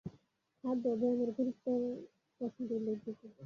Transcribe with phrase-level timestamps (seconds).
[0.63, 1.79] খাদ্য ও ব্যায়ামের গুরুতর
[2.41, 3.21] প্রশ্নটি উল্লেখযোগ্য।